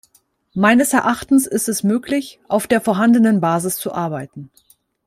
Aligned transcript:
Meines 0.55 0.93
Erachtens 0.93 1.45
ist 1.45 1.69
es 1.69 1.83
möglich, 1.83 2.39
auf 2.47 2.65
der 2.65 2.81
vorhandenen 2.81 3.39
Basis 3.39 3.75
zu 3.77 3.93
arbeiten. 3.93 4.49